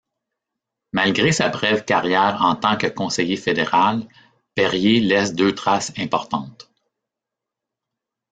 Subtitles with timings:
[0.93, 4.01] Malgré sa brève carrière en tant que conseiller fédéral,
[4.55, 6.71] Perrier laisse deux traces importantes.